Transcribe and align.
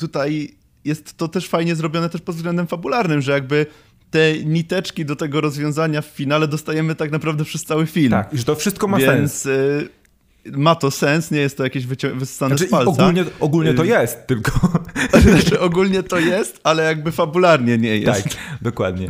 tutaj 0.00 0.54
jest 0.84 1.16
to 1.16 1.28
też 1.28 1.48
fajnie 1.48 1.76
zrobione 1.76 2.08
też 2.08 2.20
pod 2.20 2.36
względem 2.36 2.66
fabularnym, 2.66 3.20
że 3.20 3.32
jakby 3.32 3.66
te 4.10 4.44
niteczki 4.44 5.04
do 5.04 5.16
tego 5.16 5.40
rozwiązania 5.40 6.02
w 6.02 6.06
finale 6.06 6.48
dostajemy 6.48 6.94
tak 6.94 7.10
naprawdę 7.10 7.44
przez 7.44 7.64
cały 7.64 7.86
film. 7.86 8.10
Tak, 8.10 8.28
że 8.32 8.44
to 8.44 8.54
wszystko 8.54 8.88
ma 8.88 8.98
Więc, 8.98 9.32
sens. 9.32 9.46
Y, 9.46 9.88
ma 10.52 10.74
to 10.74 10.90
sens, 10.90 11.30
nie 11.30 11.40
jest 11.40 11.56
to 11.56 11.64
jakieś 11.64 11.86
wyssane 11.86 12.56
znaczy, 12.56 12.66
z 12.66 12.70
palca. 12.70 12.90
Ogólnie, 12.90 13.24
ogólnie 13.40 13.74
to 13.74 13.84
y, 13.84 13.86
jest, 13.86 14.26
tylko... 14.26 14.52
Znaczy 15.22 15.60
ogólnie 15.60 16.02
to 16.02 16.18
jest, 16.18 16.60
ale 16.64 16.84
jakby 16.84 17.12
fabularnie 17.12 17.78
nie 17.78 17.96
jest. 17.96 18.24
Tak, 18.24 18.32
dokładnie. 18.62 19.08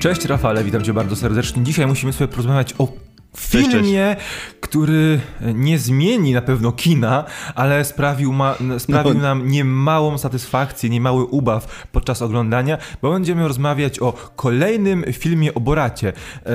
Cześć 0.00 0.24
Rafale, 0.24 0.64
witam 0.64 0.82
cię 0.82 0.92
bardzo 0.92 1.16
serdecznie. 1.16 1.62
Dzisiaj 1.62 1.86
musimy 1.86 2.12
sobie 2.12 2.28
porozmawiać 2.28 2.74
o 2.78 3.09
filmie, 3.36 3.70
cześć, 3.70 3.90
cześć. 3.94 4.60
który 4.60 5.20
nie 5.54 5.78
zmieni 5.78 6.32
na 6.32 6.42
pewno 6.42 6.72
kina, 6.72 7.24
ale 7.54 7.84
sprawił, 7.84 8.32
ma, 8.32 8.54
sprawił 8.78 9.14
no. 9.14 9.20
nam 9.20 9.48
niemałą 9.48 10.18
satysfakcję, 10.18 10.90
niemały 10.90 11.24
ubaw 11.24 11.86
podczas 11.92 12.22
oglądania, 12.22 12.78
bo 13.02 13.12
będziemy 13.12 13.48
rozmawiać 13.48 14.00
o 14.00 14.12
kolejnym 14.36 15.04
filmie 15.12 15.54
o 15.54 15.60
Boracie. 15.60 16.12
E, 16.46 16.52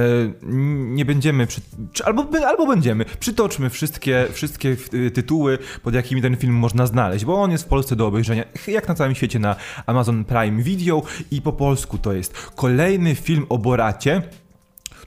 nie 0.77 1.05
będziemy, 1.05 1.47
przy, 1.47 1.61
albo, 2.05 2.27
albo 2.47 2.67
będziemy, 2.67 3.05
przytoczmy 3.19 3.69
wszystkie, 3.69 4.27
wszystkie 4.31 4.75
tytuły, 5.13 5.57
pod 5.83 5.94
jakimi 5.94 6.21
ten 6.21 6.35
film 6.35 6.53
można 6.53 6.88
znaleźć, 6.88 7.25
bo 7.25 7.41
on 7.41 7.52
jest 7.52 7.63
w 7.63 7.67
Polsce 7.67 7.95
do 7.95 8.07
obejrzenia, 8.07 8.44
jak 8.67 8.88
na 8.88 8.95
całym 8.95 9.16
świecie 9.16 9.39
na 9.39 9.55
Amazon 9.85 10.25
Prime 10.25 10.63
Video 10.63 11.03
i 11.31 11.41
po 11.41 11.53
polsku 11.53 11.97
to 11.97 12.13
jest 12.13 12.52
kolejny 12.55 13.16
film 13.16 13.45
o 13.49 13.57
Boracie, 13.57 14.21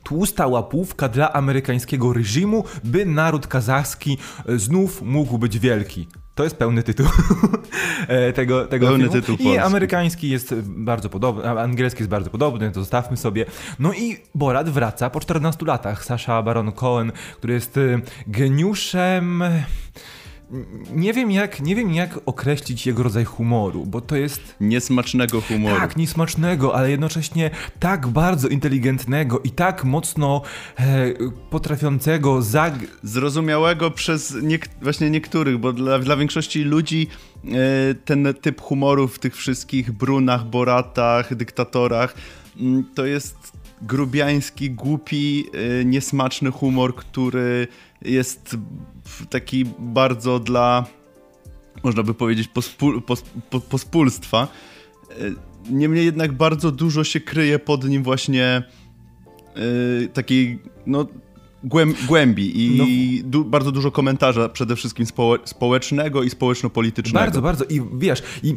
tłusta 0.08 0.46
łapówka 0.46 1.08
dla 1.08 1.32
amerykańskiego 1.32 2.12
reżimu, 2.12 2.64
by 2.84 3.06
naród 3.06 3.46
kazachski 3.46 4.18
e, 4.48 4.58
znów 4.58 5.02
mógł 5.02 5.38
być 5.38 5.58
wielki. 5.58 6.09
To 6.34 6.45
jest 6.45 6.56
pełny 6.56 6.82
tytuł 6.82 7.06
e, 8.09 8.32
tego, 8.32 8.66
tego 8.66 8.87
pełny 8.87 9.04
filmu. 9.04 9.20
Tytuł 9.20 9.34
I 9.34 9.45
polski. 9.45 9.59
amerykański 9.59 10.30
jest 10.30 10.54
bardzo 10.65 11.09
podobny, 11.09 11.48
angielski 11.48 12.00
jest 12.00 12.10
bardzo 12.10 12.30
podobny, 12.30 12.70
to 12.70 12.80
zostawmy 12.80 13.16
sobie. 13.16 13.46
No 13.78 13.92
i 13.92 14.16
Borat 14.34 14.68
wraca 14.68 15.10
po 15.10 15.20
14 15.20 15.66
latach. 15.66 16.04
Sasha 16.04 16.43
Baron 16.43 16.72
Cohen, 16.72 17.12
który 17.37 17.54
jest 17.54 17.76
e, 17.76 18.00
geniuszem 18.26 19.43
nie 20.95 21.13
wiem, 21.13 21.30
jak, 21.30 21.60
nie 21.60 21.77
wiem 21.77 21.95
jak 21.95 22.18
określić 22.27 22.87
jego 22.87 23.02
rodzaj 23.02 23.24
humoru, 23.24 23.87
bo 23.87 24.01
to 24.01 24.16
jest... 24.16 24.55
Niesmacznego 24.60 25.40
humoru. 25.40 25.77
Tak, 25.77 25.96
niesmacznego, 25.96 26.74
ale 26.74 26.90
jednocześnie 26.90 27.51
tak 27.80 28.07
bardzo 28.07 28.49
inteligentnego 28.49 29.40
i 29.40 29.51
tak 29.51 29.85
mocno 29.85 30.43
e, 30.79 31.15
potrafiącego 31.51 32.43
zag... 32.43 32.74
Zrozumiałego 33.02 33.90
przez 33.90 34.35
niek 34.43 34.68
właśnie 34.82 35.10
niektórych, 35.10 35.59
bo 35.59 35.73
dla, 35.73 35.99
dla 35.99 36.16
większości 36.16 36.65
ludzi 36.65 37.07
e, 37.45 37.49
ten 38.05 38.35
typ 38.40 38.60
humoru 38.60 39.09
w 39.09 39.18
tych 39.18 39.37
wszystkich 39.37 39.93
Brunach, 39.93 40.45
Boratach, 40.45 41.35
Dyktatorach 41.35 42.15
mm, 42.60 42.85
to 42.95 43.07
jest 43.07 43.57
grubiański, 43.82 44.71
głupi, 44.71 45.45
e, 45.80 45.84
niesmaczny 45.84 46.51
humor, 46.51 46.95
który 46.95 47.68
jest 48.02 48.57
taki 49.30 49.65
bardzo 49.79 50.38
dla, 50.38 50.87
można 51.84 52.02
by 52.02 52.15
powiedzieć, 52.15 52.49
pospól, 52.49 53.02
pos, 53.02 53.23
po, 53.51 53.60
pospólstwa. 53.60 54.49
E, 55.10 55.15
niemniej 55.71 56.04
jednak 56.04 56.32
bardzo 56.32 56.71
dużo 56.73 57.04
się 57.04 57.21
kryje 57.21 57.59
pod 57.59 57.84
nim 57.84 58.02
właśnie 58.02 58.62
yy, 59.56 60.09
takiej, 60.09 60.59
no 60.87 61.06
głębi 62.06 62.66
i 62.66 62.78
no. 62.78 62.84
du 63.30 63.45
bardzo 63.45 63.73
dużo 63.73 63.90
komentarza 63.90 64.48
przede 64.48 64.76
wszystkim 64.76 65.06
społe 65.06 65.38
społecznego 65.44 66.22
i 66.22 66.31
społeczno-politycznego. 66.31 67.25
Bardzo, 67.25 67.42
bardzo 67.42 67.65
i 67.65 67.82
wiesz, 67.98 68.22
i 68.42 68.56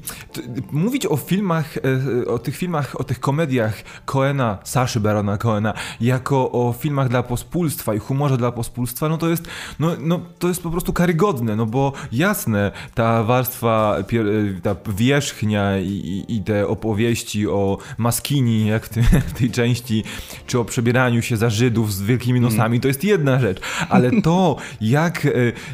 mówić 0.72 1.06
o 1.06 1.18
filmach, 1.18 1.78
e, 1.78 2.28
o 2.28 2.40
tych 2.40 2.58
filmach, 2.58 3.00
o 3.00 3.04
tych 3.04 3.20
komediach 3.20 3.84
Coena, 4.06 4.58
Saszy 4.64 5.00
Barona 5.00 5.38
Coena, 5.38 5.74
jako 6.02 6.52
o 6.52 6.76
filmach 6.80 7.10
dla 7.10 7.24
pospólstwa 7.24 7.96
i 7.96 8.00
humorze 8.00 8.38
dla 8.38 8.52
pospólstwa, 8.52 9.10
no 9.10 9.18
to 9.18 9.30
jest, 9.30 9.48
no, 9.80 9.96
no 10.00 10.22
to 10.40 10.48
jest 10.48 10.64
po 10.64 10.72
prostu 10.72 10.94
karygodne, 10.94 11.56
no 11.56 11.66
bo 11.66 11.94
jasne, 12.12 12.72
ta 12.94 13.24
warstwa, 13.24 13.98
e, 13.98 14.62
ta 14.62 14.76
wierzchnia 14.94 15.80
i, 15.80 16.26
i 16.28 16.44
te 16.44 16.68
opowieści 16.68 17.48
o 17.48 17.78
maskini, 17.98 18.68
jak 18.68 18.86
w, 18.86 18.90
tym, 18.90 19.04
w 19.34 19.34
tej 19.34 19.52
części, 19.52 20.04
czy 20.48 20.60
o 20.60 20.66
przebieraniu 20.66 21.22
się 21.22 21.38
za 21.38 21.50
Żydów 21.50 21.94
z 21.94 22.02
wielkimi 22.02 22.40
nosami, 22.40 22.76
mm. 22.76 22.82
to 22.82 22.91
jest 22.92 23.04
jedna 23.04 23.40
rzecz, 23.40 23.62
ale 23.90 24.12
to, 24.28 24.56
jak, 24.82 25.26
e, 25.26 25.30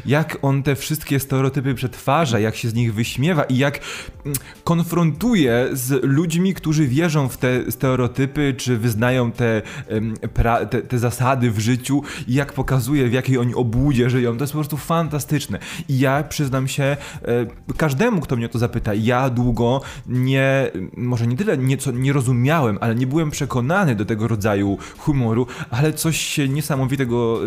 jak 0.06 0.38
on 0.42 0.62
te 0.62 0.76
wszystkie 0.76 1.20
stereotypy 1.20 1.74
przetwarza, 1.74 2.38
jak 2.38 2.56
się 2.56 2.68
z 2.68 2.74
nich 2.74 2.94
wyśmiewa 2.94 3.44
i 3.44 3.56
jak 3.56 3.80
mm, 4.24 4.36
konfrontuje 4.64 5.68
z 5.72 6.04
ludźmi, 6.04 6.54
którzy 6.54 6.86
wierzą 6.86 7.28
w 7.28 7.36
te 7.36 7.72
stereotypy, 7.72 8.54
czy 8.56 8.76
wyznają 8.76 9.32
te, 9.32 9.62
te, 10.70 10.82
te 10.82 10.98
zasady 10.98 11.50
w 11.50 11.58
życiu 11.58 12.02
i 12.28 12.34
jak 12.34 12.52
pokazuje, 12.52 13.08
w 13.08 13.12
jakiej 13.12 13.38
oni 13.38 13.54
obłudzie 13.54 14.10
żyją, 14.10 14.36
to 14.36 14.44
jest 14.44 14.52
po 14.52 14.58
prostu 14.58 14.76
fantastyczne. 14.76 15.58
I 15.88 15.98
ja 15.98 16.22
przyznam 16.22 16.68
się, 16.68 16.82
e, 16.82 16.96
każdemu, 17.76 18.20
kto 18.20 18.36
mnie 18.36 18.46
o 18.46 18.48
to 18.48 18.58
zapyta, 18.58 18.94
ja 18.94 19.30
długo 19.30 19.80
nie, 20.06 20.70
może 20.96 21.26
nie 21.26 21.36
tyle 21.36 21.58
nieco 21.58 21.90
nie 21.90 22.12
rozumiałem, 22.12 22.78
ale 22.80 22.94
nie 22.94 23.06
byłem 23.06 23.30
przekonany 23.30 23.94
do 23.94 24.04
tego 24.04 24.28
rodzaju 24.28 24.78
humoru, 24.98 25.46
ale 25.70 25.92
coś 25.92 26.16
się 26.18 26.48
niesamowitego 26.48 27.07
tego 27.08 27.40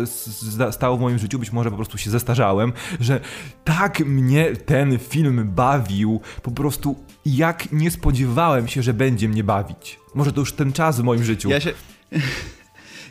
stało 0.72 0.96
w 0.96 1.00
moim 1.00 1.18
życiu, 1.18 1.38
być 1.38 1.52
może 1.52 1.70
po 1.70 1.76
prostu 1.76 1.98
się 1.98 2.10
zestarzałem, 2.10 2.72
że 3.00 3.20
tak 3.64 4.00
mnie 4.00 4.56
ten 4.56 4.98
film 4.98 5.50
bawił, 5.54 6.20
po 6.42 6.50
prostu 6.50 6.96
jak 7.26 7.72
nie 7.72 7.90
spodziewałem 7.90 8.68
się, 8.68 8.82
że 8.82 8.94
będzie 8.94 9.28
mnie 9.28 9.44
bawić. 9.44 9.98
Może 10.14 10.32
to 10.32 10.40
już 10.40 10.52
ten 10.52 10.72
czas 10.72 11.00
w 11.00 11.04
moim 11.04 11.24
życiu. 11.24 11.50
Ja 11.50 11.60
się... 11.60 11.72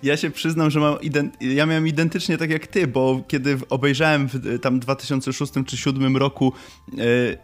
Ja 0.03 0.17
się 0.17 0.31
przyznam, 0.31 0.69
że 0.69 0.79
mam 0.79 0.95
ja 1.41 1.66
miałem 1.66 1.88
identycznie 1.88 2.38
tak 2.38 2.50
jak 2.50 2.67
ty, 2.67 2.88
bo 2.88 3.23
kiedy 3.28 3.57
obejrzałem 3.69 4.28
w 4.28 4.59
tam 4.59 4.79
2006 4.79 5.53
czy 5.53 5.59
2007 5.59 6.17
roku 6.17 6.53
yy, 6.94 7.38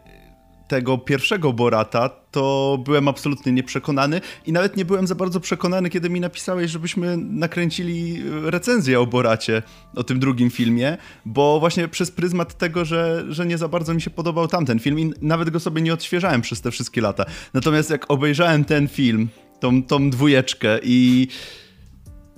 tego 0.68 0.98
pierwszego 0.98 1.54
Borata, 1.54 2.10
to 2.32 2.78
byłem 2.86 3.08
absolutnie 3.08 3.52
nieprzekonany 3.52 4.22
i 4.46 4.52
nawet 4.52 4.78
nie 4.78 4.86
byłem 4.86 5.08
za 5.08 5.16
bardzo 5.16 5.40
przekonany, 5.40 5.90
kiedy 5.90 6.10
mi 6.10 6.20
napisałeś, 6.20 6.72
żebyśmy 6.72 7.18
nakręcili 7.18 8.24
recenzję 8.44 9.00
o 9.00 9.08
Boracie, 9.08 9.64
o 9.96 10.04
tym 10.04 10.20
drugim 10.20 10.50
filmie, 10.50 10.98
bo 11.26 11.60
właśnie 11.60 11.88
przez 11.88 12.12
pryzmat 12.12 12.58
tego, 12.58 12.86
że, 12.86 13.26
że 13.30 13.46
nie 13.46 13.58
za 13.58 13.68
bardzo 13.68 13.94
mi 13.94 14.02
się 14.02 14.10
podobał 14.10 14.48
tamten 14.48 14.80
film 14.80 15.00
i 15.00 15.14
nawet 15.22 15.50
go 15.50 15.60
sobie 15.60 15.82
nie 15.82 15.94
odświeżałem 15.94 16.42
przez 16.42 16.62
te 16.62 16.72
wszystkie 16.72 17.02
lata. 17.02 17.26
Natomiast 17.54 17.90
jak 17.90 18.12
obejrzałem 18.12 18.66
ten 18.66 18.88
film, 18.88 19.30
tą, 19.60 19.84
tą 19.84 20.10
dwójeczkę 20.10 20.80
i 20.84 21.28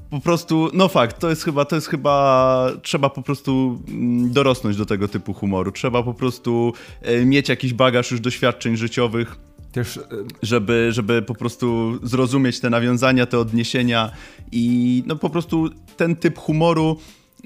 po 0.10 0.20
prostu, 0.20 0.70
no 0.74 0.88
fakt, 0.88 1.20
to 1.20 1.30
jest 1.30 1.44
chyba, 1.44 1.66
to 1.66 1.76
jest 1.76 1.88
chyba, 1.88 2.72
trzeba 2.82 3.10
po 3.10 3.22
prostu 3.22 3.82
mm, 3.88 4.32
dorosnąć 4.32 4.78
do 4.78 4.86
tego 4.86 5.08
typu 5.08 5.34
humoru. 5.34 5.72
Trzeba 5.72 6.04
po 6.04 6.14
prostu 6.14 6.74
e, 7.02 7.26
mieć 7.26 7.50
jakiś 7.50 7.74
bagaż 7.74 8.12
już 8.12 8.20
doświadczeń 8.20 8.78
życiowych. 8.78 9.36
Też, 9.72 9.98
e, 9.98 10.02
żeby, 10.42 10.88
żeby 10.92 11.22
po 11.22 11.36
prostu 11.36 12.00
zrozumieć 12.04 12.60
te 12.60 12.70
nawiązania, 12.70 13.26
te 13.26 13.40
odniesienia 13.40 14.12
i 14.52 15.04
no 15.08 15.16
po 15.16 15.30
prostu 15.30 15.70
ten 15.98 16.16
typ 16.16 16.38
humoru 16.38 16.98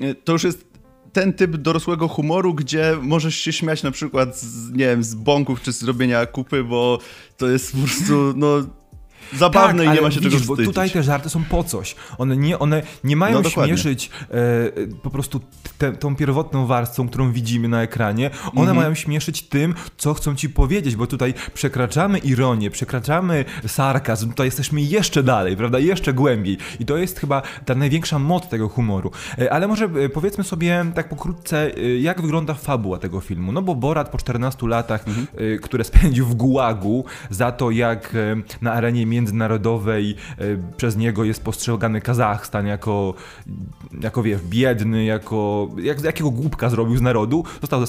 e, 0.02 0.16
to 0.16 0.32
już 0.32 0.44
jest 0.44 0.74
ten 1.14 1.34
typ 1.34 1.58
dorosłego 1.58 2.08
humoru, 2.08 2.54
gdzie 2.54 2.98
możesz 3.02 3.36
się 3.36 3.54
śmiać 3.54 3.84
na 3.84 3.92
przykład 3.92 4.38
z, 4.38 4.72
nie 4.72 4.86
wiem, 4.86 5.04
z 5.04 5.16
bąków 5.16 5.62
czy 5.62 5.74
z 5.74 5.80
zrobienia 5.80 6.26
kupy, 6.26 6.64
bo 6.64 7.00
to 7.38 7.48
jest 7.48 7.72
po 7.72 7.78
prostu, 7.78 8.34
no 8.36 8.64
zabawne 9.38 9.84
tak, 9.86 9.94
i 9.94 9.96
nie 9.96 10.02
ma 10.02 10.12
się 10.12 10.20
widzisz, 10.20 10.42
czego 10.42 10.54
wstydzić. 10.54 10.66
bo 10.66 10.72
tutaj 10.72 10.92
te 10.92 11.04
żarty 11.04 11.30
są 11.30 11.44
po 11.44 11.64
coś. 11.64 11.96
One 12.18 12.38
nie, 12.38 12.60
one 12.60 12.82
nie 13.04 13.16
mają 13.16 13.42
no, 13.42 13.50
śmieszyć 13.50 14.10
e, 14.32 14.88
po 15.04 15.10
prostu 15.10 15.42
te, 15.78 15.92
tą 15.92 16.16
pierwotną 16.16 16.68
warstwą, 16.68 17.08
którą 17.08 17.32
widzimy 17.32 17.68
na 17.68 17.82
ekranie. 17.82 18.30
One 18.46 18.62
mhm. 18.62 18.78
mają 18.78 18.96
śmieszyć 18.96 19.42
tym, 19.42 19.76
co 19.98 20.14
chcą 20.14 20.36
ci 20.36 20.50
powiedzieć, 20.50 20.96
bo 20.96 21.08
tutaj 21.08 21.34
przekraczamy 21.54 22.18
ironię, 22.18 22.72
przekraczamy 22.72 23.46
sarkazm, 23.68 24.30
tutaj 24.30 24.48
jesteśmy 24.48 24.82
jeszcze 24.82 25.24
dalej, 25.24 25.58
prawda, 25.58 25.80
jeszcze 25.80 26.14
głębiej. 26.14 26.58
I 26.80 26.86
to 26.86 26.98
jest 26.98 27.20
chyba 27.20 27.42
ta 27.66 27.76
największa 27.76 28.20
moc 28.20 28.48
tego 28.48 28.70
humoru. 28.70 29.12
E, 29.40 29.54
ale 29.54 29.68
może 29.68 29.86
e, 29.86 30.10
powiedzmy 30.10 30.44
sobie 30.44 30.86
tak 30.96 31.10
pokrótce, 31.10 31.76
e, 31.78 31.98
jak 31.98 32.22
wygląda 32.22 32.54
fabuła 32.54 32.98
tego 32.98 33.20
filmu. 33.20 33.52
No 33.52 33.62
bo 33.62 33.76
Borat 33.76 34.10
po 34.10 34.18
14 34.18 34.68
latach, 34.68 35.06
e, 35.08 35.58
które 35.58 35.84
spędził 35.84 36.26
w 36.26 36.36
Gułagu 36.36 37.06
za 37.30 37.52
to, 37.52 37.72
jak 37.72 38.16
na 38.62 38.74
arenie 38.74 39.06
międzynarodowej 39.24 40.16
e, 40.38 40.44
przez 40.78 40.98
niego 40.98 41.24
jest 41.24 41.44
postrzegany 41.44 42.02
Kazachstan 42.02 42.68
jako, 42.68 43.14
jako 44.02 44.24
wiesz, 44.24 44.42
biedny, 44.42 45.06
jako, 45.06 45.70
jak, 45.78 46.04
jakiego 46.04 46.32
głupka 46.32 46.70
zrobił 46.70 46.98
z 46.98 47.02
narodu. 47.02 47.44
Został 47.62 47.80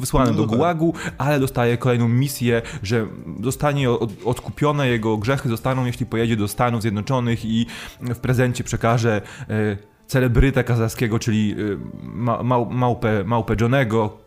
wysłany 0.00 0.30
no, 0.30 0.36
do 0.36 0.46
Gułagu, 0.46 0.94
ale 1.18 1.40
dostaje 1.40 1.78
kolejną 1.78 2.08
misję, 2.08 2.62
że 2.82 3.06
zostanie 3.42 3.90
od, 3.90 4.10
odkupione, 4.24 4.88
jego 4.88 5.16
grzechy 5.16 5.48
zostaną, 5.48 5.84
jeśli 5.84 6.06
pojedzie 6.06 6.36
do 6.36 6.48
Stanów 6.48 6.82
Zjednoczonych 6.82 7.44
i 7.44 7.66
w 8.00 8.18
prezencie 8.18 8.64
przekaże 8.64 9.22
e, 9.48 9.76
celebrytę 10.06 10.64
kazachskiego, 10.64 11.18
czyli 11.18 11.56
ma, 12.02 12.42
małpę, 12.70 13.24
małpę 13.24 13.56
Johnego, 13.60 14.18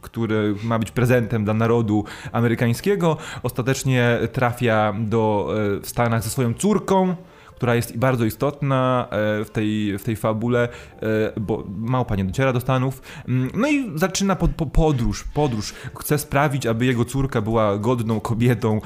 który 0.00 0.54
ma 0.64 0.78
być 0.78 0.90
prezentem 0.90 1.44
dla 1.44 1.54
narodu 1.54 2.04
amerykańskiego, 2.32 3.16
ostatecznie 3.42 4.18
trafia 4.32 4.94
do, 4.98 5.54
e, 5.76 5.80
w 5.80 5.88
Stanach 5.88 6.22
ze 6.22 6.30
swoją 6.30 6.54
córką, 6.54 7.16
która 7.56 7.74
jest 7.74 7.98
bardzo 7.98 8.24
istotna 8.24 9.08
e, 9.10 9.44
w 9.44 9.50
tej, 9.50 9.98
w 9.98 10.02
tej 10.02 10.16
fabule, 10.16 10.68
e, 11.02 11.40
bo 11.40 11.64
małpa 11.78 12.16
nie 12.16 12.24
dociera 12.24 12.52
do 12.52 12.60
Stanów. 12.60 13.02
Mm, 13.28 13.50
no 13.54 13.68
i 13.68 13.98
zaczyna 13.98 14.36
po, 14.36 14.48
po 14.48 14.66
podróż, 14.66 15.24
podróż. 15.34 15.74
Chce 15.98 16.18
sprawić, 16.18 16.66
aby 16.66 16.86
jego 16.86 17.04
córka 17.04 17.40
była 17.40 17.78
godną 17.78 18.20
kobietą 18.20 18.80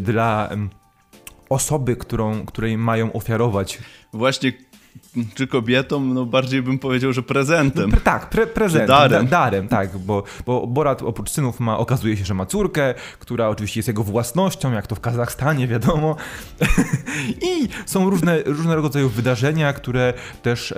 dla 0.00 0.48
osoby, 1.48 1.96
którą, 1.96 2.46
której 2.46 2.78
mają 2.78 3.12
ofiarować. 3.12 3.78
Właśnie 4.12 4.52
czy 5.34 5.46
kobietą, 5.46 6.00
no 6.00 6.26
bardziej 6.26 6.62
bym 6.62 6.78
powiedział, 6.78 7.12
że 7.12 7.22
prezentem. 7.22 7.90
No, 7.90 7.96
tak, 8.04 8.30
pre 8.30 8.46
prezentem, 8.46 8.88
darem. 8.88 9.24
Da, 9.24 9.30
darem, 9.30 9.68
tak, 9.68 9.98
bo, 9.98 10.22
bo 10.46 10.66
Borat 10.66 11.02
oprócz 11.02 11.30
synów 11.30 11.60
ma, 11.60 11.78
okazuje 11.78 12.16
się, 12.16 12.24
że 12.24 12.34
ma 12.34 12.46
córkę, 12.46 12.94
która 13.18 13.48
oczywiście 13.48 13.78
jest 13.78 13.88
jego 13.88 14.04
własnością, 14.04 14.72
jak 14.72 14.86
to 14.86 14.94
w 14.94 15.00
Kazachstanie, 15.00 15.68
wiadomo. 15.68 16.16
I 17.52 17.68
są 17.86 18.10
różne, 18.10 18.42
różnego 18.42 18.82
rodzaju 18.82 19.08
wydarzenia, 19.08 19.72
które 19.72 20.14
też, 20.42 20.74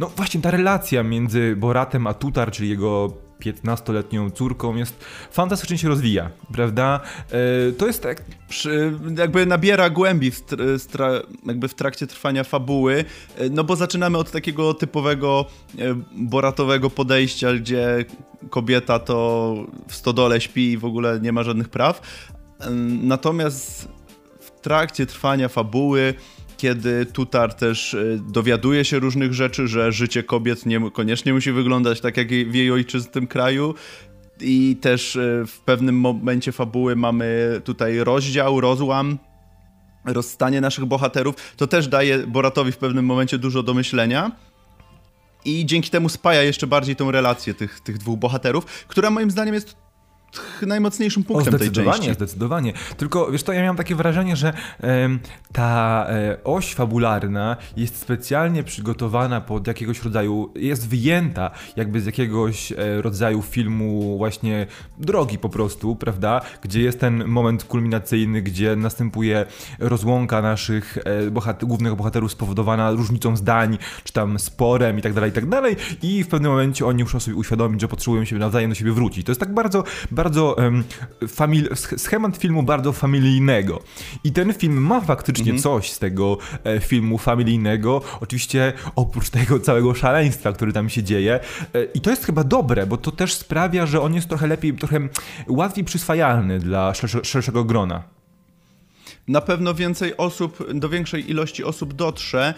no 0.00 0.10
właśnie 0.16 0.40
ta 0.40 0.50
relacja 0.50 1.02
między 1.02 1.56
Boratem 1.56 2.06
a 2.06 2.14
Tutar, 2.14 2.50
czyli 2.50 2.70
jego 2.70 3.12
15-letnią 3.40 4.30
córką 4.30 4.76
jest 4.76 5.04
fantastycznie 5.30 5.78
się 5.78 5.88
rozwija, 5.88 6.30
prawda? 6.52 7.00
E, 7.30 7.72
to 7.72 7.86
jest 7.86 8.02
tak... 8.02 8.22
Przy, 8.48 8.98
jakby 9.18 9.46
nabiera 9.46 9.90
głębi 9.90 10.30
w, 10.30 10.44
jakby 11.46 11.68
w 11.68 11.74
trakcie 11.74 12.06
trwania 12.06 12.44
fabuły, 12.44 13.04
e, 13.36 13.50
no 13.50 13.64
bo 13.64 13.76
zaczynamy 13.76 14.18
od 14.18 14.30
takiego 14.30 14.74
typowego 14.74 15.46
e, 15.78 16.02
boratowego 16.12 16.90
podejścia, 16.90 17.54
gdzie 17.54 18.04
kobieta 18.50 18.98
to 18.98 19.54
w 19.88 19.94
stodole 19.94 20.40
śpi 20.40 20.72
i 20.72 20.78
w 20.78 20.84
ogóle 20.84 21.20
nie 21.20 21.32
ma 21.32 21.42
żadnych 21.42 21.68
praw. 21.68 22.00
Natomiast 23.02 23.88
w 24.40 24.60
trakcie 24.60 25.06
trwania 25.06 25.48
fabuły 25.48 26.14
kiedy 26.60 27.06
Tutar 27.06 27.54
też 27.54 27.94
e, 27.94 28.18
dowiaduje 28.32 28.84
się 28.84 28.98
różnych 28.98 29.34
rzeczy, 29.34 29.68
że 29.68 29.92
życie 29.92 30.22
kobiet 30.22 30.66
niekoniecznie 30.66 31.32
musi 31.32 31.52
wyglądać 31.52 32.00
tak 32.00 32.16
jak 32.16 32.28
w 32.28 32.54
jej 32.54 32.70
ojczystym 32.70 33.26
kraju. 33.26 33.74
I 34.40 34.76
też 34.80 35.16
e, 35.16 35.44
w 35.46 35.60
pewnym 35.60 36.00
momencie 36.00 36.52
fabuły 36.52 36.96
mamy 36.96 37.60
tutaj 37.64 37.98
rozdział, 37.98 38.60
rozłam, 38.60 39.18
rozstanie 40.04 40.60
naszych 40.60 40.84
bohaterów. 40.84 41.34
To 41.56 41.66
też 41.66 41.88
daje 41.88 42.18
Boratowi 42.18 42.72
w 42.72 42.78
pewnym 42.78 43.04
momencie 43.04 43.38
dużo 43.38 43.62
do 43.62 43.74
myślenia. 43.74 44.30
I 45.44 45.66
dzięki 45.66 45.90
temu 45.90 46.08
spaja 46.08 46.42
jeszcze 46.42 46.66
bardziej 46.66 46.96
tą 46.96 47.10
relację 47.10 47.54
tych, 47.54 47.80
tych 47.80 47.98
dwóch 47.98 48.18
bohaterów, 48.18 48.64
która 48.64 49.10
moim 49.10 49.30
zdaniem 49.30 49.54
jest 49.54 49.76
najmocniejszym 50.66 51.24
punktem 51.24 51.54
o, 51.54 51.58
tej 51.58 51.70
części. 51.70 52.14
Zdecydowanie, 52.14 52.14
Tylko 52.96 53.30
wiesz 53.32 53.42
to 53.42 53.52
ja 53.52 53.62
miałem 53.62 53.76
takie 53.76 53.94
wrażenie, 53.94 54.36
że 54.36 54.52
ta 55.52 56.06
e, 56.08 56.44
oś 56.44 56.74
fabularna 56.74 57.56
jest 57.76 57.96
specjalnie 57.96 58.62
przygotowana 58.62 59.40
pod 59.40 59.66
jakiegoś 59.66 60.02
rodzaju, 60.02 60.52
jest 60.54 60.88
wyjęta 60.88 61.50
jakby 61.76 62.00
z 62.00 62.06
jakiegoś 62.06 62.72
e, 62.72 63.02
rodzaju 63.02 63.42
filmu 63.42 64.18
właśnie 64.18 64.66
drogi 64.98 65.38
po 65.38 65.48
prostu, 65.48 65.96
prawda? 65.96 66.40
Gdzie 66.62 66.82
jest 66.82 67.00
ten 67.00 67.24
moment 67.24 67.64
kulminacyjny, 67.64 68.42
gdzie 68.42 68.76
następuje 68.76 69.46
rozłąka 69.78 70.42
naszych 70.42 70.98
e, 71.04 71.30
bohater, 71.30 71.68
głównych 71.68 71.94
bohaterów 71.94 72.32
spowodowana 72.32 72.90
różnicą 72.90 73.36
zdań, 73.36 73.78
czy 74.04 74.12
tam 74.12 74.38
sporem 74.38 74.98
i 74.98 75.02
tak 75.02 75.12
dalej, 75.14 75.30
i 75.30 75.34
tak 75.34 75.48
dalej. 75.48 75.76
I 76.02 76.24
w 76.24 76.28
pewnym 76.28 76.50
momencie 76.50 76.86
oni 76.86 77.02
muszą 77.02 77.20
sobie 77.20 77.36
uświadomić, 77.36 77.80
że 77.80 77.88
potrzebują 77.88 78.24
się 78.24 78.36
nawzajem 78.36 78.70
do 78.70 78.74
siebie 78.74 78.92
wrócić. 78.92 79.26
To 79.26 79.32
jest 79.32 79.40
tak 79.40 79.54
bardzo 79.54 79.84
bardzo 80.20 80.54
um, 80.54 80.84
famili- 81.22 81.98
schemat 81.98 82.36
filmu 82.36 82.62
bardzo 82.62 82.92
familijnego. 82.92 83.82
I 84.24 84.32
ten 84.32 84.54
film 84.54 84.82
ma 84.82 85.00
faktycznie 85.00 85.52
mhm. 85.52 85.62
coś 85.62 85.92
z 85.92 85.98
tego 85.98 86.38
e, 86.64 86.80
filmu 86.80 87.18
familijnego. 87.18 88.02
Oczywiście 88.20 88.72
oprócz 88.96 89.30
tego 89.30 89.60
całego 89.60 89.94
szaleństwa, 89.94 90.52
które 90.52 90.72
tam 90.72 90.88
się 90.88 91.02
dzieje. 91.02 91.40
E, 91.74 91.84
I 91.94 92.00
to 92.00 92.10
jest 92.10 92.24
chyba 92.24 92.44
dobre, 92.44 92.86
bo 92.86 92.96
to 92.96 93.10
też 93.10 93.34
sprawia, 93.34 93.86
że 93.86 94.00
on 94.00 94.14
jest 94.14 94.28
trochę 94.28 94.46
lepiej, 94.46 94.74
trochę 94.74 95.08
łatwiej 95.48 95.84
przyswajalny 95.84 96.58
dla 96.58 96.92
szerszego 97.22 97.64
grona 97.64 98.19
na 99.30 99.40
pewno 99.40 99.74
więcej 99.74 100.16
osób, 100.16 100.72
do 100.74 100.88
większej 100.88 101.30
ilości 101.30 101.64
osób 101.64 101.94
dotrze. 101.94 102.54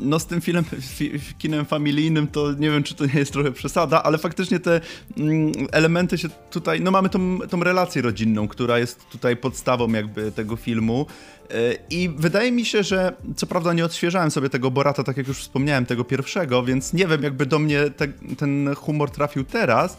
No 0.00 0.18
z 0.18 0.26
tym 0.26 0.40
filmem, 0.40 0.64
kinem 1.38 1.64
familijnym 1.64 2.26
to 2.26 2.52
nie 2.52 2.70
wiem, 2.70 2.82
czy 2.82 2.94
to 2.94 3.06
nie 3.06 3.14
jest 3.14 3.32
trochę 3.32 3.52
przesada, 3.52 4.02
ale 4.02 4.18
faktycznie 4.18 4.60
te 4.60 4.80
mm, 5.16 5.52
elementy 5.72 6.18
się 6.18 6.28
tutaj, 6.50 6.80
no 6.80 6.90
mamy 6.90 7.08
tą, 7.08 7.38
tą 7.38 7.64
relację 7.64 8.02
rodzinną, 8.02 8.48
która 8.48 8.78
jest 8.78 9.08
tutaj 9.10 9.36
podstawą 9.36 9.88
jakby 9.88 10.32
tego 10.32 10.56
filmu. 10.56 11.06
E, 11.50 11.54
I 11.90 12.08
wydaje 12.08 12.52
mi 12.52 12.64
się, 12.64 12.82
że 12.82 13.12
co 13.36 13.46
prawda 13.46 13.72
nie 13.72 13.84
odświeżałem 13.84 14.30
sobie 14.30 14.50
tego 14.50 14.70
Borata, 14.70 15.04
tak 15.04 15.16
jak 15.16 15.28
już 15.28 15.38
wspomniałem, 15.38 15.86
tego 15.86 16.04
pierwszego, 16.04 16.62
więc 16.62 16.92
nie 16.92 17.06
wiem, 17.06 17.22
jakby 17.22 17.46
do 17.46 17.58
mnie 17.58 17.90
te, 17.90 18.08
ten 18.38 18.74
humor 18.74 19.10
trafił 19.10 19.44
teraz. 19.44 19.98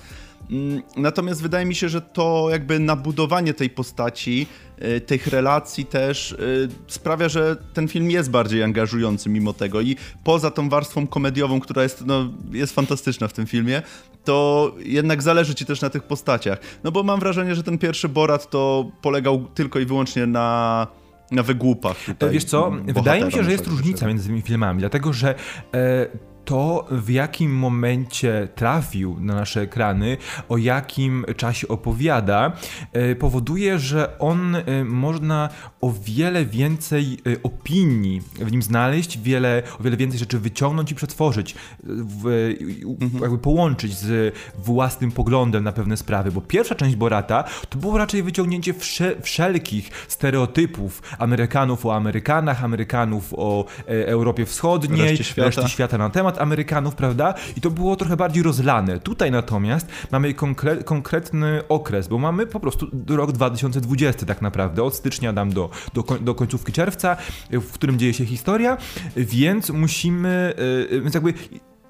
Mm, 0.52 0.82
natomiast 0.98 1.42
wydaje 1.42 1.66
mi 1.66 1.76
się, 1.76 1.90
że 1.90 2.02
to 2.02 2.48
jakby 2.52 2.80
nabudowanie 2.80 3.54
tej 3.54 3.70
postaci, 3.70 4.48
y, 4.84 5.02
tych 5.02 5.28
relacji 5.28 5.86
też 5.86 6.32
y, 6.32 6.70
sprawia, 6.88 7.30
że 7.30 7.56
ten 7.74 7.88
film 7.88 8.12
jest 8.12 8.32
bardziej 8.32 8.64
angażujący 8.64 9.30
mimo 9.30 9.54
tego 9.54 9.82
i 9.82 9.96
poza 10.24 10.52
tą 10.52 10.70
warstwą 10.70 11.08
komediową, 11.08 11.60
która 11.60 11.84
jest, 11.84 12.06
no, 12.06 12.30
jest 12.52 12.76
fantastyczna 12.76 13.28
w 13.28 13.34
tym 13.34 13.48
filmie, 13.48 13.82
to 14.24 14.72
jednak 14.80 15.24
zależy 15.24 15.56
ci 15.56 15.66
też 15.66 15.82
na 15.82 15.90
tych 15.90 16.04
postaciach. 16.04 16.60
No 16.84 16.92
bo 16.92 17.04
mam 17.04 17.20
wrażenie, 17.20 17.56
że 17.56 17.64
ten 17.64 17.78
pierwszy 17.78 18.10
Borat 18.10 18.50
to 18.50 18.92
polegał 19.02 19.48
tylko 19.54 19.80
i 19.80 19.86
wyłącznie 19.86 20.26
na 20.26 20.88
na 21.32 21.44
wygłupach. 21.44 21.98
Tutaj 22.06 22.30
Wiesz 22.30 22.44
co, 22.44 22.72
wydaje 22.86 23.26
mi 23.26 23.32
się, 23.32 23.44
że 23.44 23.52
jest 23.52 23.68
różnica 23.68 24.08
między 24.08 24.28
tymi 24.28 24.42
filmami, 24.42 24.80
dlatego 24.80 25.14
że 25.14 25.36
e, 25.74 26.08
to 26.50 26.86
w 26.92 27.10
jakim 27.10 27.56
momencie 27.56 28.48
trafił 28.56 29.18
na 29.20 29.36
nasze 29.36 29.62
ekrany, 29.62 30.18
o 30.50 30.58
jakim 30.58 31.26
czasie 31.38 31.68
opowiada, 31.68 32.52
e, 32.94 33.16
powoduje, 33.16 33.80
że 33.80 34.20
on 34.20 34.56
e, 34.56 34.62
można 34.84 35.50
o 35.82 35.94
wiele 36.04 36.46
więcej 36.46 37.18
e, 37.28 37.44
opinii 37.44 38.22
w 38.36 38.52
nim 38.52 38.62
znaleźć, 38.62 39.20
wiele, 39.20 39.64
o 39.80 39.84
wiele 39.84 39.98
więcej 39.98 40.20
rzeczy 40.20 40.40
wyciągnąć 40.40 40.92
i 40.92 40.96
przetworzyć, 40.96 41.56
w, 41.84 42.54
mhm. 43.02 43.22
jakby 43.24 43.38
połączyć 43.38 43.98
z 43.98 44.36
własnym 44.58 45.12
poglądem 45.12 45.64
na 45.64 45.72
pewne 45.72 45.98
sprawy, 45.98 46.32
bo 46.32 46.42
pierwsza 46.42 46.76
część 46.76 46.96
Borata 46.96 47.44
to 47.70 47.80
było 47.80 47.98
raczej 47.98 48.24
wyciągnięcie 48.24 48.74
wszelkich 49.22 49.90
stereotypów 50.08 51.02
Amerykanów 51.20 51.86
o 51.86 51.96
Amerykanach, 51.96 52.64
Amerykanów 52.64 53.34
o 53.38 53.66
Europie 53.88 54.46
Wschodniej, 54.46 55.10
reszty 55.10 55.24
świata. 55.24 55.46
reszty 55.46 55.70
świata 55.70 55.98
na 55.98 56.10
temat 56.10 56.39
Amerykanów, 56.40 56.96
prawda? 56.96 57.34
I 57.58 57.62
to 57.62 57.72
było 57.72 57.96
trochę 57.96 58.18
bardziej 58.18 58.44
rozlane. 58.44 59.00
Tutaj 59.00 59.32
natomiast 59.32 59.88
mamy 60.12 60.34
konkre 60.34 60.78
konkretny 60.84 61.62
okres, 61.70 62.08
bo 62.08 62.18
mamy 62.18 62.48
po 62.48 62.60
prostu 62.60 62.88
rok 63.08 63.32
2020 63.32 64.26
tak 64.26 64.42
naprawdę, 64.42 64.84
od 64.84 64.96
stycznia 64.96 65.34
dam 65.34 65.54
do, 65.54 65.70
do, 65.94 66.04
do 66.22 66.36
końcówki 66.36 66.72
czerwca, 66.72 67.18
w 67.52 67.72
którym 67.72 68.00
dzieje 68.00 68.14
się 68.14 68.26
historia, 68.26 68.78
więc 69.16 69.70
musimy, 69.70 70.54
yy, 70.92 71.02
więc 71.02 71.14
jakby 71.14 71.34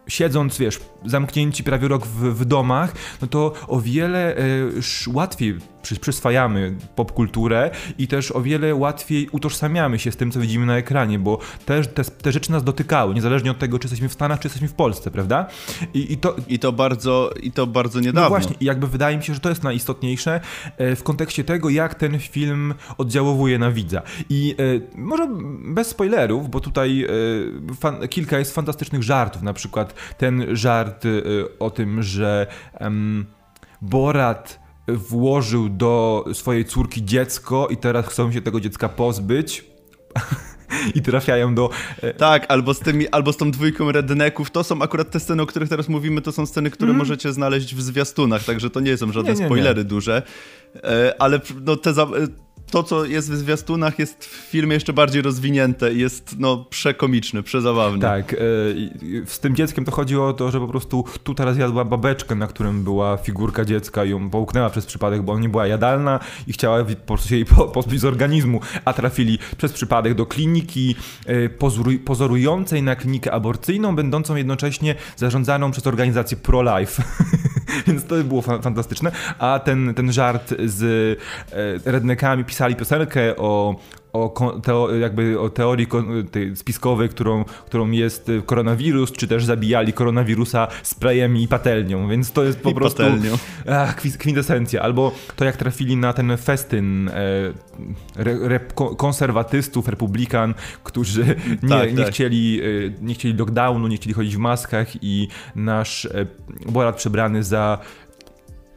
siedząc, 0.10 0.58
wiesz, 0.58 0.80
zamknięci 1.06 1.64
prawie 1.64 1.88
rok 1.88 2.06
w, 2.06 2.40
w 2.40 2.46
domach, 2.46 2.94
no 3.22 3.28
to 3.28 3.54
o 3.68 3.80
wiele 3.80 4.38
y, 4.38 4.72
łatwiej 5.14 5.58
przyswajamy 6.02 6.76
popkulturę 6.96 7.72
i 7.98 8.08
też 8.08 8.32
o 8.32 8.42
wiele 8.42 8.76
łatwiej 8.76 9.30
utożsamiamy 9.32 10.00
się 10.00 10.12
z 10.12 10.18
tym, 10.18 10.32
co 10.32 10.40
widzimy 10.40 10.66
na 10.66 10.78
ekranie, 10.78 11.20
bo 11.20 11.40
też 11.66 11.88
te, 11.88 12.04
te 12.04 12.32
rzeczy 12.32 12.52
nas 12.52 12.64
dotykały, 12.64 13.14
niezależnie 13.14 13.52
od 13.52 13.60
tego, 13.60 13.80
czy 13.80 13.86
jesteśmy 13.86 14.10
w 14.10 14.14
Stanach, 14.14 14.40
czy 14.40 14.48
jesteśmy 14.48 14.68
w 14.68 14.74
Polsce, 14.74 15.12
prawda? 15.12 15.48
I, 15.94 16.14
i, 16.14 16.18
to, 16.18 16.36
I 16.48 16.60
to 16.60 16.72
bardzo 16.72 17.30
i 17.44 17.52
to 17.52 17.68
bardzo 17.68 18.00
niedawno. 18.00 18.22
No 18.22 18.30
właśnie, 18.30 18.56
i 18.60 18.66
jakby 18.66 18.88
wydaje 18.88 19.18
mi 19.18 19.24
się, 19.24 19.34
że 19.34 19.40
to 19.40 19.50
jest 19.50 19.64
najistotniejsze 19.64 20.42
e, 20.78 20.96
w 20.96 21.04
kontekście 21.04 21.44
tego, 21.44 21.70
jak 21.70 21.96
ten 21.96 22.20
film 22.20 22.74
oddziałowuje 22.98 23.60
na 23.60 23.72
widza. 23.72 24.02
I 24.30 24.56
e, 24.96 24.98
może 24.98 25.28
bez 25.66 25.88
spoilerów, 25.88 26.50
bo 26.50 26.60
tutaj 26.60 27.04
e, 27.04 27.76
fan, 27.76 28.08
kilka 28.08 28.40
jest 28.40 28.56
fantastycznych 28.56 29.04
żartów, 29.04 29.42
na 29.42 29.54
przykład 29.54 29.94
ten 30.18 30.56
żart 30.56 31.04
o 31.60 31.70
tym, 31.70 32.04
że 32.04 32.48
Borat 33.82 34.59
włożył 34.94 35.70
do 35.70 36.26
swojej 36.34 36.66
córki 36.66 37.06
dziecko 37.06 37.68
i 37.72 37.78
teraz 37.78 38.06
chcą 38.06 38.32
się 38.32 38.42
tego 38.42 38.60
dziecka 38.60 38.90
pozbyć. 38.90 39.66
I 40.96 41.02
trafiają 41.02 41.56
do. 41.56 41.70
E, 42.02 42.14
tak, 42.14 42.46
albo 42.50 42.74
z, 42.74 42.80
tymi, 42.80 43.08
albo 43.08 43.34
z 43.34 43.38
tą 43.38 43.52
dwójką 43.52 43.92
redneków. 43.92 44.52
To 44.52 44.64
są 44.64 44.82
akurat 44.82 45.12
te 45.12 45.20
sceny, 45.20 45.42
o 45.42 45.46
których 45.46 45.70
teraz 45.70 45.90
mówimy, 45.90 46.22
to 46.22 46.32
są 46.32 46.46
sceny, 46.46 46.72
które 46.72 46.90
mm. 46.90 46.98
możecie 46.98 47.34
znaleźć 47.34 47.76
w 47.76 47.82
zwiastunach, 47.82 48.44
także 48.44 48.70
to 48.70 48.80
nie 48.80 48.98
są 48.98 49.12
żadne 49.12 49.34
nie, 49.34 49.40
nie, 49.40 49.46
spoilery 49.46 49.84
nie. 49.84 49.90
duże. 49.90 50.22
E, 50.76 51.16
ale 51.20 51.42
no, 51.62 51.76
te, 51.76 51.94
to, 52.70 52.84
co 52.84 53.06
jest 53.06 53.32
w 53.32 53.36
zwiastunach, 53.36 54.00
jest 54.00 54.26
w 54.26 54.28
filmie 54.28 54.74
jeszcze 54.74 54.94
bardziej 54.94 55.22
rozwinięte 55.22 55.94
i 55.94 56.00
jest 56.00 56.36
no, 56.40 56.66
przekomiczny, 56.70 57.44
przezabawny. 57.44 58.02
Tak, 58.02 58.32
yy, 58.32 59.24
z 59.26 59.40
tym 59.40 59.56
dzieckiem 59.56 59.86
to 59.86 59.92
chodzi 59.92 60.18
o 60.18 60.34
to, 60.34 60.52
że 60.52 60.60
po 60.60 60.68
prostu 60.68 61.06
tu 61.24 61.36
teraz 61.36 61.58
jadła 61.58 61.86
babeczkę, 61.86 62.36
na 62.36 62.48
którym 62.48 62.84
była 62.84 63.18
figurka 63.18 63.66
dziecka 63.66 64.06
i 64.06 64.10
ją 64.10 64.30
połknęła 64.30 64.70
przez 64.70 64.86
przypadek, 64.86 65.22
bo 65.22 65.34
ona 65.34 65.42
nie 65.42 65.50
była 65.50 65.68
jadalna 65.68 66.20
i 66.48 66.54
chciała 66.54 66.84
po 66.84 66.96
prostu 66.96 67.30
się 67.30 67.36
jej 67.36 67.46
pozbyć 67.74 68.00
z 68.00 68.06
organizmu, 68.06 68.60
a 68.86 68.94
trafili 68.94 69.40
przez 69.58 69.74
przypadek 69.74 70.14
do 70.14 70.26
kliniki 70.26 70.96
pozoruj, 71.60 72.00
pozorującej 72.00 72.84
na 72.84 72.96
klinikę 72.96 73.32
aborcyjną, 73.32 73.96
będącą 73.96 74.36
jednocześnie 74.36 74.96
zarządzaną 75.16 75.72
przez 75.72 75.88
organizację 75.88 76.38
pro-life. 76.38 77.04
Więc 77.88 78.06
to 78.06 78.16
było 78.16 78.42
fantastyczne. 78.42 79.12
A 79.40 79.60
ten, 79.60 79.94
ten 79.94 80.14
żart 80.14 80.54
z 80.66 80.84
e, 81.86 81.92
redneckami 81.92 82.46
pisali 82.46 82.76
piosenkę 82.76 83.36
o 83.36 83.76
o, 84.14 84.60
teo, 84.64 84.96
jakby 84.96 85.40
o 85.40 85.50
teorii 85.50 85.88
spiskowej, 86.56 87.10
którą, 87.10 87.46
którą 87.46 87.92
jest 87.92 88.32
koronawirus, 88.46 89.12
czy 89.12 89.28
też 89.28 89.46
zabijali 89.46 89.94
koronawirusa 89.94 90.68
sprayem 90.84 91.38
i 91.38 91.48
patelnią, 91.48 92.10
więc 92.10 92.32
to 92.32 92.44
jest 92.44 92.60
po 92.60 92.70
I 92.70 92.74
prostu 92.74 93.04
ach, 93.70 93.96
kwintesencja. 93.96 94.82
Albo 94.82 95.12
to 95.36 95.46
jak 95.46 95.58
trafili 95.58 95.98
na 95.98 96.14
ten 96.14 96.38
festyn 96.38 97.10
e, 97.10 97.14
re, 98.16 98.38
re, 98.42 98.60
konserwatystów, 98.98 99.88
republikan, 99.88 100.54
którzy 100.84 101.26
nie, 101.64 101.70
tak, 101.70 101.92
nie, 101.98 102.04
tak. 102.04 102.14
Chcieli, 102.14 102.62
e, 102.62 102.66
nie 103.02 103.14
chcieli 103.14 103.38
lockdownu, 103.38 103.88
nie 103.88 103.98
chcieli 103.98 104.14
chodzić 104.14 104.36
w 104.36 104.40
maskach 104.40 105.04
i 105.04 105.28
nasz 105.56 106.06
e, 106.06 106.26
Borat 106.66 106.96
przebrany 106.96 107.44
za 107.44 107.80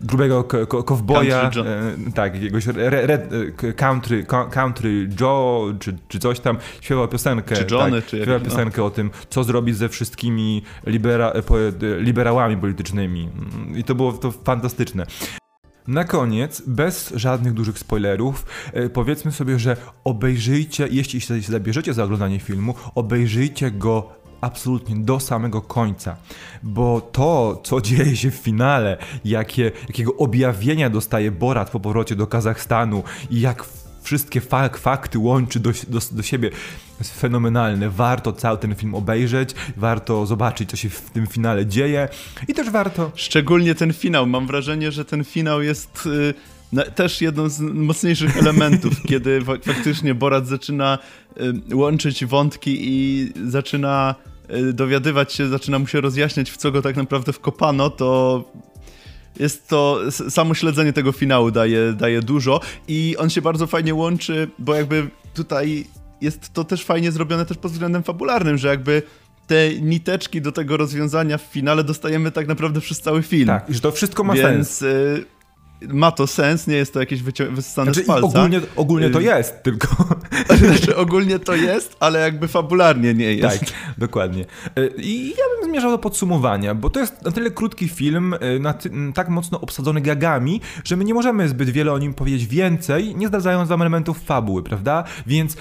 grubego 0.02 0.44
kowboja, 0.66 1.50
e, 1.50 2.12
tak, 2.14 2.34
jakiegoś 2.34 2.66
red, 2.66 3.06
red, 3.06 3.30
country, 3.76 4.26
country 4.50 5.08
Joe, 5.20 5.74
czy, 5.80 5.96
czy 6.08 6.18
coś 6.18 6.40
tam, 6.40 6.58
śpiewał 6.80 7.08
piosenkę. 7.08 7.56
Czy 7.56 7.74
Johnny, 7.74 8.02
tak, 8.02 8.10
czy 8.10 8.22
śpiewał 8.22 8.40
piosenkę 8.40 8.80
no. 8.80 8.86
o 8.86 8.90
tym, 8.90 9.10
co 9.30 9.44
zrobić 9.44 9.76
ze 9.76 9.88
wszystkimi 9.88 10.62
libera, 10.86 11.32
liberałami 11.98 12.56
politycznymi. 12.56 13.28
Mm, 13.54 13.78
I 13.78 13.84
to 13.84 13.94
było 13.94 14.12
to 14.12 14.30
fantastyczne. 14.30 15.06
Na 15.86 16.04
koniec, 16.04 16.62
bez 16.66 17.12
żadnych 17.16 17.52
dużych 17.52 17.78
spoilerów, 17.78 18.46
e, 18.72 18.88
powiedzmy 18.88 19.32
sobie, 19.32 19.58
że 19.58 19.76
obejrzyjcie, 20.04 20.88
jeśli 20.90 21.20
się 21.20 21.40
zabierzecie 21.40 21.94
za 21.94 22.04
oglądanie 22.04 22.40
filmu, 22.40 22.74
obejrzyjcie 22.94 23.70
go 23.70 24.21
absolutnie 24.42 24.96
do 24.96 25.20
samego 25.20 25.62
końca, 25.62 26.16
bo 26.62 27.00
to, 27.00 27.60
co 27.64 27.80
dzieje 27.86 28.16
się 28.16 28.30
w 28.30 28.34
finale, 28.34 28.96
jakie, 29.24 29.72
jakiego 29.88 30.16
objawienia 30.16 30.90
dostaje 30.90 31.30
Borat 31.30 31.70
po 31.70 31.80
powrocie 31.80 32.16
do 32.16 32.26
Kazachstanu 32.26 33.02
i 33.30 33.40
jak 33.40 33.64
wszystkie 34.02 34.40
fak, 34.40 34.78
fakty 34.78 35.18
łączy 35.18 35.60
do, 35.60 35.70
do, 35.88 35.98
do 36.12 36.22
siebie, 36.22 36.50
jest 36.98 37.20
fenomenalne. 37.20 37.90
Warto 37.90 38.32
cały 38.32 38.58
ten 38.58 38.74
film 38.74 38.94
obejrzeć, 38.94 39.54
warto 39.76 40.26
zobaczyć, 40.26 40.70
co 40.70 40.76
się 40.76 40.90
w 40.90 41.00
tym 41.00 41.26
finale 41.26 41.66
dzieje 41.66 42.08
i 42.48 42.54
też 42.54 42.70
warto... 42.70 43.10
Szczególnie 43.14 43.74
ten 43.74 43.92
finał. 43.92 44.26
Mam 44.26 44.46
wrażenie, 44.46 44.92
że 44.92 45.04
ten 45.04 45.24
finał 45.24 45.62
jest... 45.62 46.06
Yy 46.06 46.34
też 46.94 47.20
jedną 47.20 47.48
z 47.48 47.60
mocniejszych 47.60 48.36
elementów, 48.36 49.02
kiedy 49.08 49.40
faktycznie 49.64 50.14
Borat 50.14 50.46
zaczyna 50.46 50.98
y, 51.70 51.76
łączyć 51.76 52.24
wątki 52.24 52.78
i 52.80 53.28
zaczyna 53.46 54.14
dowiadywać 54.72 55.32
się, 55.32 55.48
zaczyna 55.48 55.78
mu 55.78 55.86
się 55.86 56.00
rozjaśniać, 56.00 56.50
w 56.50 56.56
co 56.56 56.72
go 56.72 56.82
tak 56.82 56.96
naprawdę 56.96 57.32
wkopano, 57.32 57.90
to 57.90 58.44
jest 59.38 59.68
to, 59.68 60.00
samo 60.10 60.54
śledzenie 60.54 60.92
tego 60.92 61.12
finału 61.12 61.50
daje, 61.50 61.92
daje 61.92 62.22
dużo 62.22 62.60
i 62.88 63.16
on 63.18 63.30
się 63.30 63.42
bardzo 63.42 63.66
fajnie 63.66 63.94
łączy, 63.94 64.48
bo 64.58 64.74
jakby 64.74 65.08
tutaj 65.34 65.86
jest 66.20 66.52
to 66.52 66.64
też 66.64 66.84
fajnie 66.84 67.12
zrobione 67.12 67.46
też 67.46 67.58
pod 67.58 67.72
względem 67.72 68.02
fabularnym, 68.02 68.58
że 68.58 68.68
jakby 68.68 69.02
te 69.46 69.74
niteczki 69.80 70.42
do 70.42 70.52
tego 70.52 70.76
rozwiązania 70.76 71.38
w 71.38 71.42
finale 71.42 71.84
dostajemy 71.84 72.30
tak 72.30 72.46
naprawdę 72.46 72.80
przez 72.80 73.00
cały 73.00 73.22
film. 73.22 73.46
Tak, 73.46 73.66
że 73.68 73.80
to 73.80 73.92
wszystko 73.92 74.24
ma 74.24 74.34
Więc, 74.34 74.68
sens. 74.68 74.82
Y 74.82 75.24
ma 75.88 76.12
to 76.12 76.26
sens, 76.26 76.66
nie 76.66 76.76
jest 76.76 76.92
to 76.92 77.00
jakieś 77.00 77.22
wyssane 77.22 77.92
znaczy, 77.92 78.04
z 78.04 78.06
palca. 78.06 78.26
Ogólnie, 78.26 78.60
ogólnie 78.76 79.10
to 79.10 79.20
y, 79.20 79.22
jest, 79.22 79.62
tylko... 79.62 79.88
Znaczy 80.58 80.96
ogólnie 80.96 81.38
to 81.38 81.54
jest, 81.54 81.96
ale 82.00 82.20
jakby 82.20 82.48
fabularnie 82.48 83.14
nie 83.14 83.34
jest. 83.34 83.60
Tak, 83.60 83.68
dokładnie. 83.98 84.44
Y, 84.78 84.92
I 84.96 85.28
ja 85.28 85.44
zmierzał 85.72 85.90
do 85.90 85.98
podsumowania, 85.98 86.74
bo 86.74 86.90
to 86.90 87.00
jest 87.00 87.22
na 87.22 87.30
tyle 87.30 87.50
krótki 87.50 87.88
film, 87.88 88.34
y, 88.34 88.60
na 88.60 88.74
tak 89.14 89.28
mocno 89.28 89.60
obsadzony 89.60 90.00
gagami, 90.00 90.60
że 90.84 90.96
my 90.96 91.04
nie 91.04 91.14
możemy 91.14 91.48
zbyt 91.48 91.70
wiele 91.70 91.92
o 91.92 91.98
nim 91.98 92.14
powiedzieć 92.14 92.46
więcej, 92.46 93.16
nie 93.16 93.28
zdradzając 93.28 93.68
wam 93.68 93.80
elementów 93.82 94.22
fabuły, 94.22 94.62
prawda? 94.62 95.04
Więc 95.26 95.56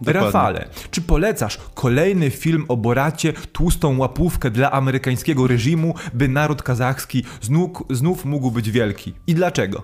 Dokładnie. 0.00 0.12
Rafale, 0.12 0.68
czy 0.90 1.02
polecasz 1.02 1.58
kolejny 1.74 2.30
film 2.30 2.64
o 2.68 2.76
Boracie, 2.76 3.32
tłustą 3.32 3.98
łapówkę 3.98 4.50
dla 4.50 4.72
amerykańskiego 4.72 5.46
reżimu, 5.46 5.94
by 6.14 6.28
naród 6.28 6.62
kazachski 6.62 7.24
znów, 7.40 7.70
znów 7.90 8.24
mógł 8.24 8.50
być 8.50 8.70
wielki? 8.70 9.14
I 9.26 9.34
dlaczego? 9.34 9.82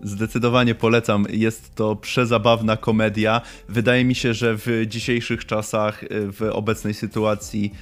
Zdecydowanie 0.00 0.74
polecam. 0.74 1.26
Jest 1.30 1.74
to 1.74 1.96
przezabawna 1.96 2.76
komedia. 2.76 3.40
Wydaje 3.68 4.04
mi 4.04 4.14
się, 4.14 4.34
że 4.34 4.56
w 4.56 4.84
dzisiejszych 4.86 5.46
czasach, 5.46 6.02
y, 6.02 6.08
w 6.10 6.42
obecnej 6.52 6.94
sytuacji, 6.94 7.72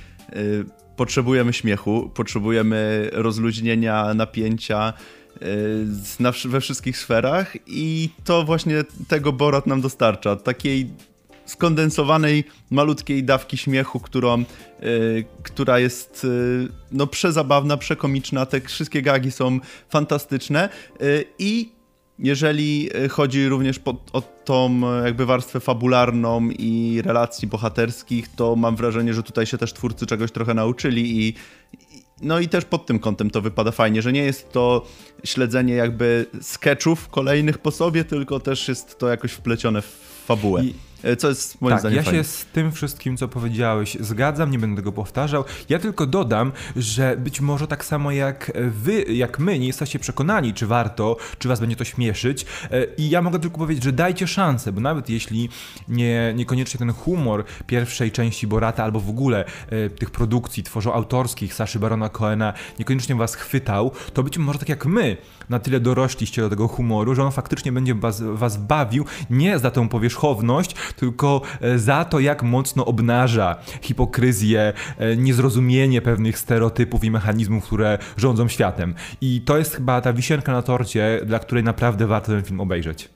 potrzebujemy 0.97 1.53
śmiechu, 1.53 2.11
potrzebujemy 2.15 3.11
rozluźnienia 3.13 4.15
napięcia 4.15 4.93
y, 5.43 6.49
we 6.49 6.61
wszystkich 6.61 6.99
sferach 6.99 7.57
i 7.67 8.11
to 8.25 8.45
właśnie 8.45 8.85
tego 9.09 9.33
Borat 9.33 9.67
nam 9.67 9.81
dostarcza. 9.81 10.37
Takiej 10.37 10.91
skondensowanej, 11.47 12.45
malutkiej 12.71 13.25
dawki 13.25 13.57
śmiechu, 13.57 14.01
którą, 14.01 14.45
y, 14.83 15.25
która 15.43 15.79
jest 15.79 16.25
y, 16.25 16.69
no, 16.93 17.07
przezabawna, 17.07 17.77
przekomiczna. 17.77 18.47
Te 18.47 18.61
wszystkie 18.61 19.03
gagi 19.03 19.31
są 19.31 19.61
fantastyczne 19.89 20.69
y, 21.03 21.25
i 21.39 21.76
jeżeli 22.19 22.91
chodzi 23.11 23.49
również 23.49 23.79
po, 23.79 23.97
o 24.13 24.23
tą 24.45 24.81
jakby 25.05 25.27
warstwę 25.27 25.61
fabularną 25.61 26.51
i 26.51 27.03
relacji 27.05 27.49
bohaterskich, 27.49 28.29
to 28.29 28.57
mam 28.57 28.77
wrażenie, 28.77 29.15
że 29.15 29.23
tutaj 29.23 29.47
się 29.47 29.59
też 29.59 29.73
twórcy 29.73 30.07
czegoś 30.07 30.33
trochę 30.33 30.55
nauczyli 30.55 31.27
i, 31.27 31.35
no 32.23 32.41
i 32.41 32.49
też 32.49 32.65
pod 32.65 32.87
tym 32.87 32.99
kątem 32.99 33.31
to 33.31 33.43
wypada 33.43 33.71
fajnie, 33.71 34.03
że 34.03 34.13
nie 34.13 34.23
jest 34.23 34.53
to 34.53 34.87
śledzenie 35.25 35.75
jakby 35.75 36.27
sketchów 36.41 37.09
kolejnych 37.09 37.59
po 37.59 37.71
sobie, 37.71 38.05
tylko 38.05 38.41
też 38.41 38.69
jest 38.69 38.99
to 38.99 39.09
jakoś 39.09 39.33
wplecione 39.33 39.83
w 39.83 40.23
fabułę. 40.27 40.65
I 40.65 40.75
E, 40.96 40.96
co 41.19 41.29
jest 41.29 41.61
moim 41.61 41.73
tak, 41.73 41.81
zdaniem 41.81 41.97
ja 41.97 42.11
się 42.11 42.25
z 42.25 42.45
tym 42.45 42.73
wszystkim, 42.73 43.17
co 43.17 43.29
powiedziałeś, 43.29 43.97
zgadzam, 44.01 44.51
nie 44.51 44.59
będę 44.59 44.77
tego 44.77 44.93
powtarzał. 44.93 45.45
Ja 45.69 45.79
tylko 45.79 46.07
dodam, 46.07 46.53
że 46.77 47.17
być 47.17 47.41
może 47.41 47.67
tak 47.67 47.85
samo 47.85 48.11
jak 48.11 48.53
wy, 48.71 49.03
jak 49.03 49.39
my, 49.39 49.59
nie 49.59 49.67
jesteście 49.67 49.99
przekonani, 49.99 50.55
czy 50.55 50.67
warto, 50.67 51.17
czy 51.39 51.49
was 51.49 51.61
będzie 51.61 51.77
to 51.77 51.85
śmieszyć. 51.85 52.47
E, 52.71 52.85
I 52.85 53.11
ja 53.11 53.23
mogę 53.23 53.39
tylko 53.39 53.59
powiedzieć, 53.59 53.85
że 53.85 53.93
dajcie 53.93 54.27
szansę, 54.27 54.73
bo 54.73 54.81
nawet 54.81 55.11
jeśli 55.11 55.49
nie, 55.89 56.33
niekoniecznie 56.37 56.79
ten 56.79 56.93
humor 56.93 57.45
pierwszej 57.67 58.13
części 58.13 58.47
Borata, 58.47 58.85
albo 58.85 59.01
w 59.01 59.11
ogóle 59.11 59.45
e, 59.71 59.91
tych 59.91 60.11
produkcji 60.11 60.63
tworzą 60.63 60.93
autorskich 60.93 61.55
Saszy 61.55 61.79
Barona 61.79 62.09
Coena 62.09 62.53
niekoniecznie 62.79 63.15
was 63.15 63.35
chwytał, 63.35 63.91
to 64.13 64.23
być 64.23 64.39
może 64.39 64.59
tak 64.59 64.69
jak 64.69 64.87
my, 64.87 65.17
na 65.49 65.59
tyle 65.59 65.81
dorośliście 65.81 66.43
do 66.43 66.51
tego 66.51 66.69
humoru, 66.69 67.15
że 67.15 67.25
on 67.25 67.33
faktycznie 67.33 67.73
będzie 67.73 67.95
was, 67.95 68.23
was 68.23 68.57
bawił, 68.57 69.05
nie 69.31 69.59
za 69.59 69.71
tą 69.71 69.89
powierzchowność, 69.89 70.75
tylko 70.97 71.43
e, 71.61 71.79
za 71.79 72.05
to, 72.05 72.21
jak 72.21 72.43
mocno 72.43 72.85
obnaża 72.85 73.57
hipokryzję, 73.83 74.73
e, 74.99 75.17
niezrozumienie 75.17 76.03
pewnych 76.03 76.39
stereotypów 76.39 77.05
i 77.05 77.11
mechanizmów, 77.11 77.65
które 77.65 77.99
rządzą 78.17 78.49
światem. 78.49 78.95
I 79.21 79.41
to 79.41 79.59
jest 79.59 79.75
chyba 79.75 80.01
ta 80.01 80.13
wisienka 80.13 80.53
na 80.53 80.63
torcie, 80.63 81.21
dla 81.27 81.39
której 81.39 81.65
naprawdę 81.65 82.07
warto 82.07 82.27
ten 82.27 82.43
film 82.43 82.61
obejrzeć. 82.61 83.09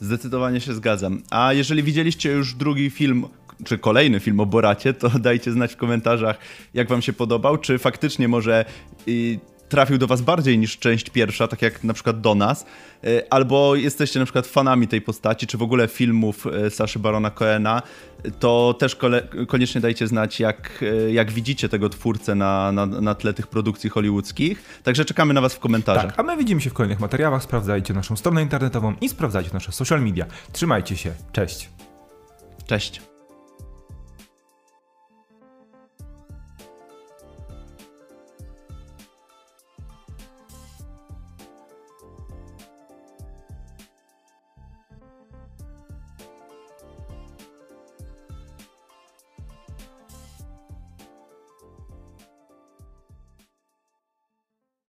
Zdecydowanie 0.00 0.60
się 0.60 0.74
zgadzam. 0.74 1.22
A 1.30 1.52
jeżeli 1.52 1.82
widzieliście 1.82 2.32
już 2.32 2.54
drugi 2.54 2.90
film, 2.90 3.26
czy 3.64 3.78
kolejny 3.78 4.20
film 4.20 4.40
o 4.40 4.46
Boracie, 4.46 4.94
to 4.94 5.08
dajcie 5.28 5.52
znać 5.52 5.72
w 5.72 5.76
komentarzach, 5.76 6.38
jak 6.74 6.88
wam 6.88 7.02
się 7.02 7.12
podobał, 7.12 7.58
czy 7.58 7.78
faktycznie 7.78 8.28
może 8.28 8.64
trafił 9.68 9.98
do 9.98 10.06
was 10.06 10.20
bardziej 10.20 10.58
niż 10.58 10.78
część 10.78 11.10
pierwsza, 11.10 11.48
tak 11.48 11.62
jak 11.62 11.84
na 11.84 11.94
przykład 11.94 12.20
do 12.20 12.34
nas, 12.34 12.66
e, 13.04 13.22
albo 13.30 13.76
jesteście 13.76 14.18
na 14.18 14.24
przykład 14.24 14.46
fanami 14.46 14.88
tej 14.88 15.00
postaci, 15.00 15.46
czy 15.46 15.58
w 15.58 15.62
ogóle 15.62 15.88
filmów 15.88 16.46
e, 16.46 16.70
Saszy 16.70 16.98
Barona 16.98 17.30
Coena, 17.30 17.82
to 18.38 18.74
też 18.78 18.96
koniecznie 19.48 19.80
dajcie 19.80 20.06
znać, 20.06 20.40
jak, 20.40 20.84
e, 21.06 21.12
jak 21.12 21.30
widzicie 21.30 21.68
tego 21.68 21.88
twórcę 21.88 22.34
na, 22.34 22.72
na, 22.72 22.86
na 22.86 23.14
tle 23.14 23.34
tych 23.34 23.46
produkcji 23.46 23.90
hollywoodzkich. 23.90 24.80
Także 24.82 25.04
czekamy 25.04 25.34
na 25.34 25.40
was 25.40 25.54
w 25.54 25.58
komentarzach. 25.58 26.06
Tak, 26.06 26.20
a 26.20 26.22
my 26.22 26.36
widzimy 26.36 26.60
się 26.60 26.70
w 26.70 26.74
kolejnych 26.74 27.00
materiałach. 27.00 27.42
Sprawdzajcie 27.42 27.94
naszą 27.94 28.16
stronę 28.16 28.42
internetową 28.42 28.94
i 29.00 29.08
sprawdzajcie 29.08 29.50
nasze 29.52 29.72
social 29.72 30.02
media. 30.02 30.26
Trzymajcie 30.52 30.96
się. 30.96 31.12
Cześć. 31.32 31.70
Cześć. 32.66 33.15